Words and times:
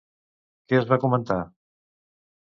Què 0.71 0.79
es 0.83 0.87
va 0.91 0.97
comentar? 1.03 1.37